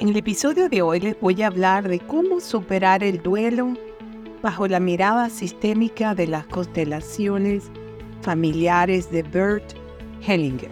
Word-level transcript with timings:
En 0.00 0.08
el 0.08 0.16
episodio 0.16 0.68
de 0.68 0.82
hoy 0.82 0.98
les 0.98 1.20
voy 1.20 1.40
a 1.42 1.46
hablar 1.46 1.88
de 1.88 2.00
cómo 2.00 2.40
superar 2.40 3.04
el 3.04 3.22
duelo 3.22 3.74
bajo 4.42 4.66
la 4.66 4.80
mirada 4.80 5.30
sistémica 5.30 6.16
de 6.16 6.26
las 6.26 6.46
constelaciones 6.46 7.70
familiares 8.20 9.08
de 9.12 9.22
Bert 9.22 9.62
Hellinger. 10.26 10.70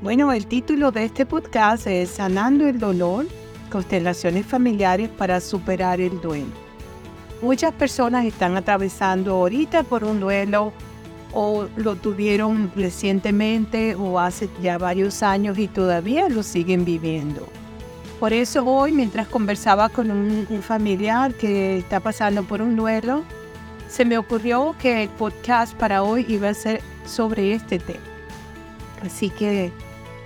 Bueno, 0.00 0.32
el 0.32 0.46
título 0.46 0.90
de 0.90 1.04
este 1.04 1.26
podcast 1.26 1.86
es 1.86 2.08
Sanando 2.08 2.66
el 2.66 2.78
dolor, 2.78 3.26
constelaciones 3.70 4.46
familiares 4.46 5.10
para 5.10 5.38
superar 5.38 6.00
el 6.00 6.18
duelo. 6.22 6.46
Muchas 7.42 7.74
personas 7.74 8.24
están 8.24 8.56
atravesando 8.56 9.34
ahorita 9.34 9.82
por 9.82 10.02
un 10.02 10.18
duelo 10.20 10.72
o 11.34 11.66
lo 11.76 11.96
tuvieron 11.96 12.72
recientemente 12.74 13.94
o 13.96 14.18
hace 14.18 14.48
ya 14.62 14.78
varios 14.78 15.22
años 15.22 15.58
y 15.58 15.68
todavía 15.68 16.30
lo 16.30 16.42
siguen 16.42 16.86
viviendo. 16.86 17.46
Por 18.24 18.32
eso 18.32 18.64
hoy, 18.64 18.90
mientras 18.90 19.28
conversaba 19.28 19.90
con 19.90 20.10
un, 20.10 20.46
familiar 20.62 21.34
que 21.34 21.76
está 21.76 22.00
pasando 22.00 22.42
por 22.42 22.62
un 22.62 22.74
duelo, 22.74 23.22
se 23.86 24.06
me 24.06 24.16
ocurrió 24.16 24.74
que 24.80 25.02
el 25.02 25.10
podcast 25.10 25.76
para 25.76 26.02
hoy 26.02 26.24
iba 26.26 26.48
a 26.48 26.54
ser 26.54 26.80
sobre 27.04 27.52
este 27.52 27.78
tema. 27.78 28.00
Así 29.02 29.28
que 29.28 29.70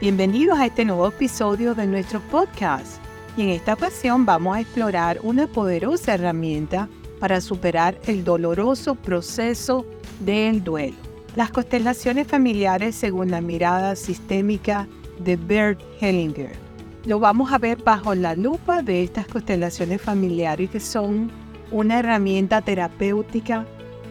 bienvenidos 0.00 0.60
a 0.60 0.66
este 0.66 0.84
nuevo 0.84 1.08
episodio 1.08 1.74
de 1.74 1.88
nuestro 1.88 2.20
podcast. 2.20 3.02
Y 3.36 3.42
en 3.42 3.48
esta 3.48 3.74
ocasión 3.74 4.24
vamos 4.24 4.56
a 4.56 4.60
explorar 4.60 5.18
una 5.24 5.48
poderosa 5.48 6.14
herramienta 6.14 6.88
para 7.18 7.40
superar 7.40 7.98
el 8.06 8.22
doloroso 8.22 8.94
proceso 8.94 9.84
del 10.20 10.62
duelo. 10.62 10.98
Las 11.34 11.50
constelaciones 11.50 12.28
familiares 12.28 12.94
según 12.94 13.32
la 13.32 13.40
mirada 13.40 13.96
sistémica 13.96 14.86
de 15.18 15.34
Bert 15.34 15.80
Hellinger. 16.00 16.67
Lo 17.04 17.20
vamos 17.20 17.52
a 17.52 17.58
ver 17.58 17.82
bajo 17.82 18.14
la 18.14 18.34
lupa 18.34 18.82
de 18.82 19.02
estas 19.02 19.26
constelaciones 19.26 20.02
familiares 20.02 20.68
que 20.70 20.80
son 20.80 21.30
una 21.70 22.00
herramienta 22.00 22.60
terapéutica 22.60 23.64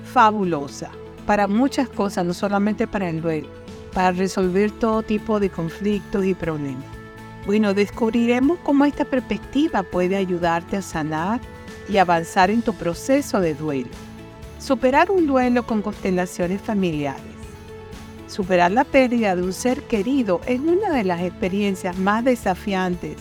fabulosa 0.06 0.90
para 1.26 1.48
muchas 1.48 1.90
cosas, 1.90 2.26
no 2.26 2.34
solamente 2.34 2.88
para 2.88 3.10
el 3.10 3.22
duelo, 3.22 3.50
para 3.94 4.12
resolver 4.12 4.72
todo 4.72 5.04
tipo 5.04 5.40
de 5.40 5.50
conflictos 5.50 6.26
y 6.26 6.34
problemas. 6.34 6.86
Bueno, 7.46 7.74
descubriremos 7.74 8.58
cómo 8.64 8.86
esta 8.86 9.06
perspectiva 9.06 9.84
puede 9.84 10.16
ayudarte 10.16 10.78
a 10.78 10.82
sanar 10.82 11.42
y 11.90 11.98
avanzar 11.98 12.50
en 12.50 12.62
tu 12.62 12.74
proceso 12.74 13.42
de 13.42 13.54
duelo. 13.54 13.90
Superar 14.60 15.12
un 15.12 15.28
duelo 15.28 15.68
con 15.68 15.82
constelaciones 15.82 16.62
familiares. 16.62 17.37
Superar 18.28 18.72
la 18.72 18.84
pérdida 18.84 19.36
de 19.36 19.42
un 19.42 19.54
ser 19.54 19.84
querido 19.84 20.42
es 20.48 20.60
una 20.60 20.92
de 20.92 21.06
las 21.06 21.22
experiencias 21.22 21.98
más 21.98 22.26
desafiantes 22.26 23.16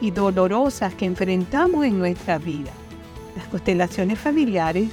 y 0.00 0.10
dolorosas 0.10 0.92
que 0.94 1.04
enfrentamos 1.04 1.84
en 1.84 1.98
nuestra 1.98 2.38
vida. 2.38 2.72
Las 3.36 3.46
constelaciones 3.46 4.18
familiares, 4.18 4.88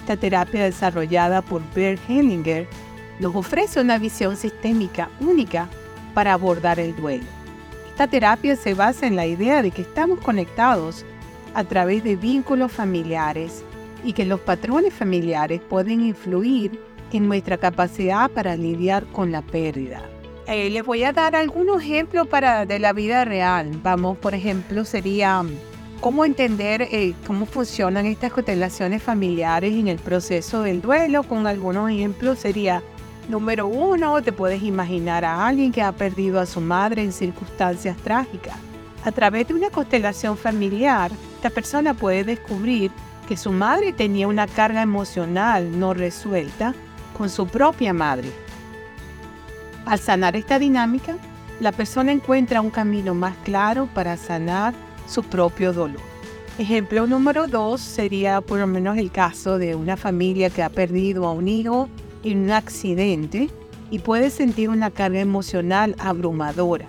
esta 0.00 0.16
terapia 0.16 0.64
desarrollada 0.64 1.40
por 1.40 1.62
Bert 1.72 2.00
Hellinger, 2.08 2.66
nos 3.20 3.34
ofrece 3.36 3.80
una 3.80 3.98
visión 3.98 4.36
sistémica 4.36 5.08
única 5.20 5.68
para 6.12 6.32
abordar 6.32 6.80
el 6.80 6.96
duelo. 6.96 7.24
Esta 7.90 8.08
terapia 8.08 8.56
se 8.56 8.74
basa 8.74 9.06
en 9.06 9.14
la 9.14 9.26
idea 9.26 9.62
de 9.62 9.70
que 9.70 9.82
estamos 9.82 10.20
conectados 10.20 11.04
a 11.54 11.62
través 11.62 12.02
de 12.02 12.16
vínculos 12.16 12.72
familiares 12.72 13.62
y 14.04 14.12
que 14.12 14.26
los 14.26 14.40
patrones 14.40 14.92
familiares 14.92 15.60
pueden 15.60 16.00
influir 16.00 16.78
en 17.12 17.28
nuestra 17.28 17.58
capacidad 17.58 18.30
para 18.30 18.56
lidiar 18.56 19.04
con 19.06 19.32
la 19.32 19.42
pérdida. 19.42 20.02
Eh, 20.46 20.70
les 20.70 20.84
voy 20.84 21.02
a 21.02 21.12
dar 21.12 21.34
algunos 21.34 21.82
ejemplos 21.82 22.28
para, 22.28 22.66
de 22.66 22.78
la 22.78 22.92
vida 22.92 23.24
real. 23.24 23.70
Vamos, 23.82 24.16
por 24.18 24.32
ejemplo, 24.32 24.84
sería 24.84 25.40
um, 25.40 25.48
cómo 26.00 26.24
entender 26.24 26.82
eh, 26.82 27.14
cómo 27.26 27.46
funcionan 27.46 28.06
estas 28.06 28.32
constelaciones 28.32 29.02
familiares 29.02 29.72
en 29.72 29.88
el 29.88 29.98
proceso 29.98 30.62
del 30.62 30.80
duelo. 30.80 31.24
Con 31.24 31.48
algunos 31.48 31.90
ejemplos 31.90 32.38
sería, 32.38 32.80
número 33.28 33.66
uno, 33.66 34.22
te 34.22 34.30
puedes 34.30 34.62
imaginar 34.62 35.24
a 35.24 35.48
alguien 35.48 35.72
que 35.72 35.82
ha 35.82 35.90
perdido 35.90 36.38
a 36.38 36.46
su 36.46 36.60
madre 36.60 37.02
en 37.02 37.12
circunstancias 37.12 37.96
trágicas. 37.96 38.56
A 39.04 39.10
través 39.10 39.48
de 39.48 39.54
una 39.54 39.70
constelación 39.70 40.36
familiar, 40.36 41.10
esta 41.36 41.50
persona 41.50 41.92
puede 41.94 42.22
descubrir 42.22 42.92
que 43.28 43.36
su 43.36 43.50
madre 43.50 43.92
tenía 43.92 44.28
una 44.28 44.46
carga 44.46 44.82
emocional 44.82 45.76
no 45.78 45.92
resuelta 45.92 46.72
con 47.16 47.30
su 47.30 47.46
propia 47.46 47.92
madre. 47.92 48.30
Al 49.86 49.98
sanar 49.98 50.36
esta 50.36 50.58
dinámica, 50.58 51.16
la 51.60 51.72
persona 51.72 52.12
encuentra 52.12 52.60
un 52.60 52.70
camino 52.70 53.14
más 53.14 53.36
claro 53.44 53.88
para 53.94 54.16
sanar 54.16 54.74
su 55.08 55.22
propio 55.22 55.72
dolor. 55.72 56.00
Ejemplo 56.58 57.06
número 57.06 57.46
dos 57.46 57.80
sería 57.80 58.40
por 58.40 58.58
lo 58.58 58.66
menos 58.66 58.98
el 58.98 59.10
caso 59.10 59.58
de 59.58 59.74
una 59.74 59.96
familia 59.96 60.50
que 60.50 60.62
ha 60.62 60.70
perdido 60.70 61.26
a 61.26 61.32
un 61.32 61.48
hijo 61.48 61.88
en 62.24 62.44
un 62.44 62.50
accidente 62.50 63.50
y 63.90 64.00
puede 64.00 64.30
sentir 64.30 64.68
una 64.68 64.90
carga 64.90 65.20
emocional 65.20 65.94
abrumadora. 65.98 66.88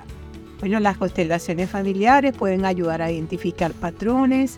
Bueno, 0.60 0.80
las 0.80 0.98
constelaciones 0.98 1.70
familiares 1.70 2.36
pueden 2.36 2.66
ayudar 2.66 3.02
a 3.02 3.12
identificar 3.12 3.72
patrones 3.74 4.58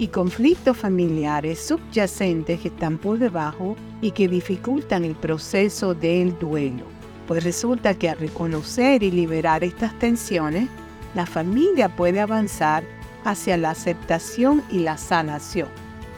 y 0.00 0.08
conflictos 0.08 0.78
familiares 0.78 1.60
subyacentes 1.60 2.60
que 2.60 2.68
están 2.68 2.96
por 2.96 3.18
debajo 3.18 3.76
y 4.00 4.12
que 4.12 4.28
dificultan 4.28 5.04
el 5.04 5.14
proceso 5.14 5.92
del 5.92 6.38
duelo. 6.38 6.84
Pues 7.28 7.44
resulta 7.44 7.92
que 7.92 8.08
al 8.08 8.16
reconocer 8.16 9.02
y 9.02 9.10
liberar 9.10 9.62
estas 9.62 9.96
tensiones, 9.98 10.70
la 11.14 11.26
familia 11.26 11.94
puede 11.94 12.18
avanzar 12.18 12.82
hacia 13.24 13.58
la 13.58 13.72
aceptación 13.72 14.62
y 14.70 14.78
la 14.78 14.96
sanación. 14.96 15.68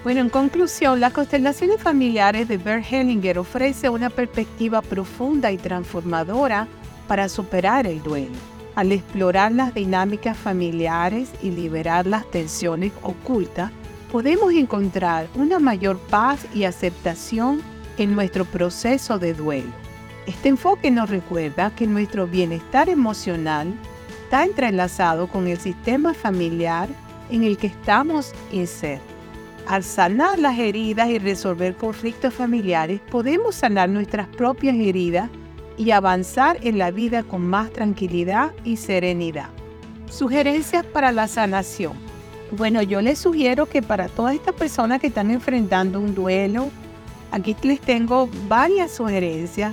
Bueno, 0.05 0.21
en 0.21 0.29
conclusión, 0.29 1.01
las 1.01 1.13
constelaciones 1.13 1.83
familiares 1.83 2.47
de 2.47 2.59
Bert 2.59 2.85
Hellinger 2.89 3.37
ofrece 3.41 3.89
una 3.89 4.11
perspectiva 4.11 4.81
profunda 4.81 5.51
y 5.51 5.59
transformadora 5.59 6.69
para 7.09 7.29
superar 7.29 7.89
el 7.89 8.01
duelo 8.01 8.52
al 8.75 8.93
explorar 8.93 9.53
las 9.53 9.75
dinámicas 9.75 10.37
familiares 10.37 11.31
y 11.43 11.51
liberar 11.51 12.07
las 12.07 12.31
tensiones 12.31 12.93
ocultas, 13.03 13.71
podemos 14.11 14.53
encontrar 14.53 15.29
una 15.35 15.59
mayor 15.59 15.99
paz 15.99 16.47
y 16.55 16.65
aceptación 16.65 17.63
en 17.99 18.15
nuestro 18.15 18.45
proceso 18.45 19.19
de 19.19 19.35
duelo. 19.35 19.71
Este 20.27 20.49
enfoque 20.49 20.91
nos 20.91 21.11
recuerda 21.11 21.75
que 21.75 21.87
nuestro 21.87 22.27
bienestar 22.27 22.89
emocional 22.89 23.75
está 24.25 24.45
entrelazado 24.45 25.27
con 25.29 25.49
el 25.49 25.59
sistema 25.59 26.15
familiar 26.15 26.89
en 27.31 27.45
el 27.45 27.57
que 27.57 27.67
estamos 27.67 28.33
ser. 28.67 29.01
Al 29.67 29.83
sanar 29.85 30.39
las 30.39 30.59
heridas 30.59 31.09
y 31.09 31.19
resolver 31.19 31.75
conflictos 31.77 32.35
familiares, 32.35 33.01
podemos 33.11 33.55
sanar 33.55 33.89
nuestras 33.89 34.27
propias 34.29 34.77
heridas 34.77 35.31
y 35.77 35.91
avanzar 35.91 36.59
en 36.63 36.79
la 36.79 36.91
vida 36.91 37.23
con 37.23 37.47
más 37.47 37.73
tranquilidad 37.73 38.53
y 38.65 38.77
serenidad. 38.77 39.49
Sugerencias 40.11 40.85
para 40.85 41.13
la 41.13 41.29
sanación. 41.29 41.95
Bueno, 42.51 42.83
yo 42.83 43.01
les 43.01 43.19
sugiero 43.19 43.67
que 43.67 43.81
para 43.81 44.09
todas 44.09 44.35
estas 44.35 44.55
personas 44.55 45.01
que 45.01 45.07
están 45.07 45.31
enfrentando 45.31 46.01
un 46.01 46.15
duelo, 46.15 46.71
aquí 47.31 47.57
les 47.63 47.81
tengo 47.81 48.29
varias 48.47 48.91
sugerencias 48.91 49.73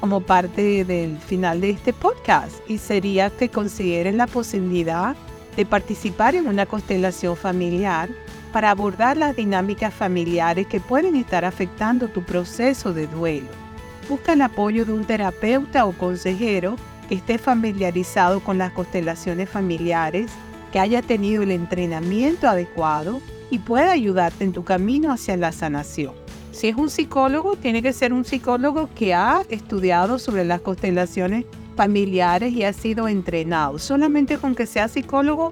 como 0.00 0.20
parte 0.20 0.84
del 0.84 1.18
final 1.18 1.60
de 1.60 1.70
este 1.70 1.92
podcast 1.92 2.54
y 2.68 2.78
sería 2.78 3.30
que 3.30 3.48
consideren 3.48 4.16
la 4.16 4.26
posibilidad 4.26 5.16
de 5.56 5.66
participar 5.66 6.34
en 6.34 6.48
una 6.48 6.66
constelación 6.66 7.36
familiar 7.36 8.08
para 8.52 8.70
abordar 8.70 9.16
las 9.16 9.36
dinámicas 9.36 9.92
familiares 9.92 10.66
que 10.66 10.80
pueden 10.80 11.16
estar 11.16 11.44
afectando 11.44 12.08
tu 12.08 12.22
proceso 12.22 12.92
de 12.92 13.06
duelo. 13.06 13.61
Busca 14.08 14.32
el 14.32 14.42
apoyo 14.42 14.84
de 14.84 14.92
un 14.92 15.04
terapeuta 15.04 15.86
o 15.86 15.92
consejero 15.92 16.76
que 17.08 17.14
esté 17.14 17.38
familiarizado 17.38 18.40
con 18.40 18.58
las 18.58 18.72
constelaciones 18.72 19.48
familiares, 19.48 20.30
que 20.72 20.78
haya 20.78 21.02
tenido 21.02 21.42
el 21.42 21.50
entrenamiento 21.50 22.48
adecuado 22.48 23.20
y 23.50 23.58
pueda 23.58 23.92
ayudarte 23.92 24.44
en 24.44 24.52
tu 24.52 24.64
camino 24.64 25.12
hacia 25.12 25.36
la 25.36 25.52
sanación. 25.52 26.14
Si 26.52 26.68
es 26.68 26.76
un 26.76 26.90
psicólogo, 26.90 27.56
tiene 27.56 27.82
que 27.82 27.92
ser 27.92 28.12
un 28.12 28.24
psicólogo 28.24 28.88
que 28.94 29.14
ha 29.14 29.42
estudiado 29.48 30.18
sobre 30.18 30.44
las 30.44 30.60
constelaciones 30.60 31.46
familiares 31.76 32.52
y 32.52 32.64
ha 32.64 32.72
sido 32.72 33.08
entrenado. 33.08 33.78
Solamente 33.78 34.38
con 34.38 34.54
que 34.54 34.66
sea 34.66 34.88
psicólogo, 34.88 35.50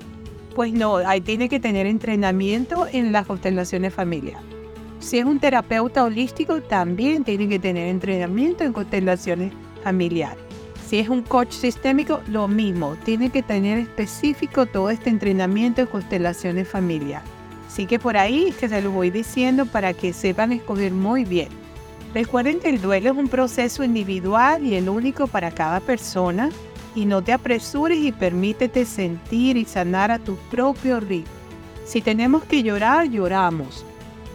pues 0.55 0.73
no, 0.73 0.97
ahí 0.97 1.21
tiene 1.21 1.49
que 1.49 1.61
tener 1.61 1.87
entrenamiento 1.87 2.87
en 2.93 3.13
las 3.13 3.27
constelaciones 3.27 3.95
familiares. 3.95 4.50
Si 5.01 5.19
es 5.19 5.25
un 5.25 5.41
terapeuta 5.41 6.05
holístico, 6.05 6.61
también 6.61 7.25
tiene 7.25 7.49
que 7.49 7.59
tener 7.59 7.89
entrenamiento 7.89 8.65
en 8.65 8.75
constelaciones 8.75 9.53
familiares. 9.83 10.39
Si 10.87 10.99
es 10.99 11.09
un 11.09 11.23
coach 11.23 11.53
sistémico, 11.53 12.21
lo 12.29 12.49
mismo, 12.49 12.97
tiene 13.05 13.31
que 13.31 13.43
tener 13.43 13.79
específico 13.79 14.67
todo 14.67 14.91
este 14.91 15.09
entrenamiento 15.09 15.81
en 15.81 15.87
constelaciones 15.87 16.69
familiares. 16.69 17.29
Así 17.67 17.87
que 17.87 17.99
por 17.99 18.17
ahí 18.17 18.49
es 18.49 18.57
que 18.57 18.69
se 18.69 18.83
lo 18.83 18.91
voy 18.91 19.11
diciendo 19.11 19.65
para 19.65 19.95
que 19.95 20.13
sepan 20.13 20.53
escoger 20.53 20.93
muy 20.93 21.25
bien. 21.25 21.49
Recuerden 22.13 22.59
que 22.59 22.69
el 22.69 22.83
duelo 22.83 23.13
es 23.13 23.17
un 23.17 23.29
proceso 23.29 23.85
individual 23.85 24.67
y 24.67 24.75
el 24.75 24.89
único 24.89 25.29
para 25.29 25.51
cada 25.51 25.81
persona 25.81 26.51
y 26.95 27.07
no 27.07 27.23
te 27.23 27.33
apresures 27.33 27.99
y 27.99 28.13
permítete 28.13 28.85
sentir 28.85 29.57
y 29.57 29.65
sanar 29.65 30.11
a 30.11 30.19
tu 30.19 30.37
propio 30.51 31.01
ritmo. 31.01 31.33
Si 31.87 32.03
tenemos 32.03 32.45
que 32.45 32.63
llorar, 32.63 33.09
lloramos. 33.09 33.87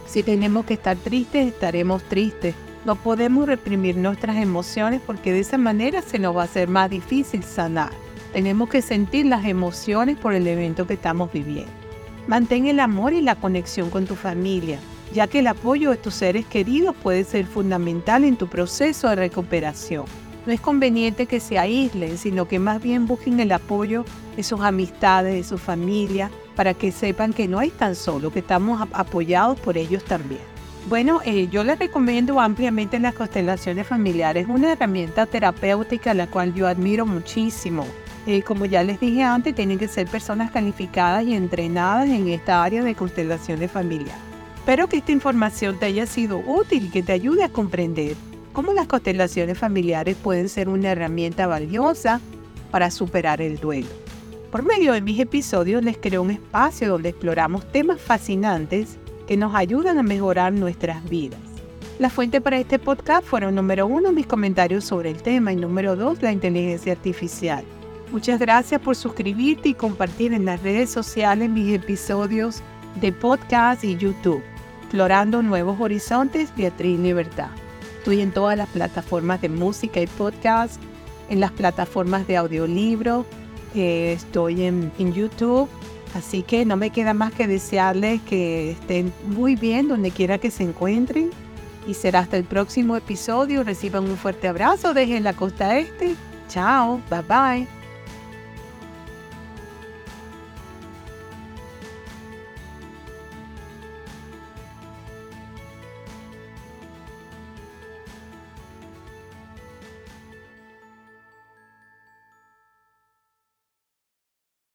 Si 0.06 0.22
tenemos 0.22 0.64
que 0.64 0.74
estar 0.74 0.96
tristes, 0.96 1.46
estaremos 1.46 2.02
tristes. 2.04 2.54
No 2.84 2.94
podemos 2.94 3.46
reprimir 3.46 3.96
nuestras 3.96 4.36
emociones 4.36 5.00
porque 5.04 5.32
de 5.32 5.40
esa 5.40 5.58
manera 5.58 6.02
se 6.02 6.18
nos 6.18 6.36
va 6.36 6.42
a 6.42 6.44
hacer 6.44 6.68
más 6.68 6.88
difícil 6.88 7.42
sanar. 7.42 7.90
Tenemos 8.32 8.68
que 8.68 8.82
sentir 8.82 9.26
las 9.26 9.44
emociones 9.44 10.16
por 10.16 10.34
el 10.34 10.46
evento 10.46 10.86
que 10.86 10.94
estamos 10.94 11.32
viviendo. 11.32 11.72
Mantén 12.28 12.66
el 12.66 12.80
amor 12.80 13.12
y 13.12 13.20
la 13.20 13.34
conexión 13.36 13.90
con 13.90 14.06
tu 14.06 14.14
familia, 14.14 14.78
ya 15.12 15.26
que 15.26 15.40
el 15.40 15.46
apoyo 15.46 15.90
de 15.90 15.96
tus 15.96 16.14
seres 16.14 16.44
queridos 16.46 16.94
puede 17.02 17.24
ser 17.24 17.46
fundamental 17.46 18.24
en 18.24 18.36
tu 18.36 18.46
proceso 18.48 19.08
de 19.08 19.16
recuperación. 19.16 20.04
No 20.46 20.52
es 20.52 20.60
conveniente 20.60 21.26
que 21.26 21.40
se 21.40 21.58
aíslen, 21.58 22.18
sino 22.18 22.46
que 22.46 22.60
más 22.60 22.80
bien 22.80 23.06
busquen 23.08 23.40
el 23.40 23.50
apoyo 23.50 24.04
de 24.36 24.44
sus 24.44 24.60
amistades, 24.60 25.34
de 25.34 25.42
su 25.42 25.58
familia, 25.58 26.30
para 26.54 26.72
que 26.72 26.92
sepan 26.92 27.32
que 27.32 27.48
no 27.48 27.60
están 27.60 27.96
solos, 27.96 28.32
que 28.32 28.38
estamos 28.38 28.80
apoyados 28.92 29.58
por 29.58 29.76
ellos 29.76 30.04
también. 30.04 30.40
Bueno, 30.88 31.20
eh, 31.24 31.48
yo 31.50 31.64
les 31.64 31.80
recomiendo 31.80 32.38
ampliamente 32.38 33.00
las 33.00 33.14
constelaciones 33.14 33.88
familiares, 33.88 34.46
una 34.48 34.70
herramienta 34.70 35.26
terapéutica 35.26 36.14
la 36.14 36.28
cual 36.28 36.54
yo 36.54 36.68
admiro 36.68 37.06
muchísimo. 37.06 37.84
Eh, 38.24 38.42
como 38.42 38.66
ya 38.66 38.84
les 38.84 39.00
dije 39.00 39.24
antes, 39.24 39.52
tienen 39.52 39.78
que 39.78 39.88
ser 39.88 40.06
personas 40.06 40.52
calificadas 40.52 41.24
y 41.24 41.34
entrenadas 41.34 42.08
en 42.08 42.28
esta 42.28 42.62
área 42.62 42.84
de 42.84 42.94
constelaciones 42.94 43.72
familiares. 43.72 44.22
Espero 44.58 44.88
que 44.88 44.98
esta 44.98 45.10
información 45.10 45.76
te 45.76 45.86
haya 45.86 46.06
sido 46.06 46.38
útil 46.38 46.86
y 46.86 46.90
que 46.90 47.02
te 47.02 47.12
ayude 47.12 47.42
a 47.42 47.48
comprender 47.48 48.14
cómo 48.56 48.72
las 48.72 48.86
constelaciones 48.86 49.58
familiares 49.58 50.16
pueden 50.16 50.48
ser 50.48 50.70
una 50.70 50.92
herramienta 50.92 51.46
valiosa 51.46 52.22
para 52.70 52.90
superar 52.90 53.42
el 53.42 53.58
duelo. 53.58 53.88
Por 54.50 54.62
medio 54.62 54.94
de 54.94 55.02
mis 55.02 55.20
episodios 55.20 55.84
les 55.84 55.98
creo 55.98 56.22
un 56.22 56.30
espacio 56.30 56.88
donde 56.88 57.10
exploramos 57.10 57.70
temas 57.70 58.00
fascinantes 58.00 58.96
que 59.28 59.36
nos 59.36 59.54
ayudan 59.54 59.98
a 59.98 60.02
mejorar 60.02 60.54
nuestras 60.54 61.06
vidas. 61.10 61.38
La 61.98 62.08
fuente 62.08 62.40
para 62.40 62.58
este 62.58 62.78
podcast 62.78 63.26
fueron 63.26 63.56
número 63.56 63.86
uno 63.86 64.10
mis 64.10 64.26
comentarios 64.26 64.86
sobre 64.86 65.10
el 65.10 65.20
tema 65.20 65.52
y 65.52 65.56
número 65.56 65.94
dos 65.94 66.22
la 66.22 66.32
inteligencia 66.32 66.94
artificial. 66.94 67.62
Muchas 68.10 68.40
gracias 68.40 68.80
por 68.80 68.96
suscribirte 68.96 69.68
y 69.68 69.74
compartir 69.74 70.32
en 70.32 70.46
las 70.46 70.62
redes 70.62 70.88
sociales 70.88 71.50
mis 71.50 71.74
episodios 71.74 72.62
de 73.02 73.12
podcast 73.12 73.84
y 73.84 73.98
YouTube. 73.98 74.42
Explorando 74.80 75.42
Nuevos 75.42 75.78
Horizontes, 75.78 76.50
Beatriz 76.56 76.98
Libertad. 76.98 77.50
Estoy 78.06 78.20
en 78.20 78.30
todas 78.30 78.56
las 78.56 78.68
plataformas 78.68 79.40
de 79.40 79.48
música 79.48 80.00
y 80.00 80.06
podcast, 80.06 80.80
en 81.28 81.40
las 81.40 81.50
plataformas 81.50 82.24
de 82.28 82.36
audiolibro, 82.36 83.26
eh, 83.74 84.12
estoy 84.12 84.62
en, 84.62 84.92
en 85.00 85.12
YouTube. 85.12 85.68
Así 86.14 86.44
que 86.44 86.64
no 86.64 86.76
me 86.76 86.90
queda 86.90 87.14
más 87.14 87.32
que 87.32 87.48
desearles 87.48 88.22
que 88.22 88.70
estén 88.70 89.12
muy 89.26 89.56
bien 89.56 89.88
donde 89.88 90.12
quiera 90.12 90.38
que 90.38 90.52
se 90.52 90.62
encuentren. 90.62 91.30
Y 91.88 91.94
será 91.94 92.20
hasta 92.20 92.36
el 92.36 92.44
próximo 92.44 92.94
episodio. 92.96 93.64
Reciban 93.64 94.04
un 94.04 94.16
fuerte 94.16 94.46
abrazo 94.46 94.94
desde 94.94 95.18
la 95.18 95.32
costa 95.32 95.76
este. 95.76 96.14
Chao. 96.48 97.00
Bye 97.10 97.22
bye. 97.22 97.75